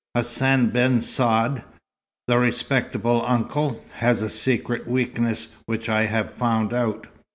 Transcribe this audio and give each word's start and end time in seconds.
Hassan 0.15 0.71
ben 0.71 0.99
Saad, 0.99 1.63
the 2.27 2.39
respectable 2.39 3.23
uncle, 3.23 3.85
has 3.97 4.23
a 4.23 4.29
secret 4.29 4.87
weakness 4.87 5.49
which 5.67 5.89
I 5.89 6.07
have 6.07 6.33
found 6.33 6.73
out. 6.73 7.05